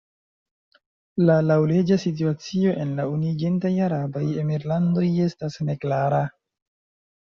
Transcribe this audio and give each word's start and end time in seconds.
La 1.29 1.35
laŭleĝa 1.49 1.99
situacio 2.05 2.73
en 2.87 2.97
la 3.03 3.07
Unuiĝintaj 3.13 3.73
Arabaj 3.91 4.27
Emirlandoj 4.47 5.09
estas 5.31 5.65
neklara. 5.73 6.29